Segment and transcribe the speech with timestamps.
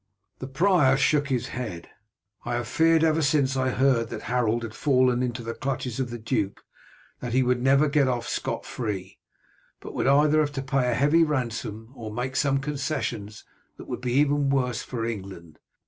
[0.39, 1.87] The prior shook his head.
[2.43, 6.09] "I have feared ever since I heard that Harold had fallen into the clutches of
[6.09, 6.63] the duke,
[7.19, 9.19] that he would never get off scot free,
[9.79, 13.43] but would either have to pay a heavy ransom or make some concessions
[13.77, 15.59] that would be even worse for England.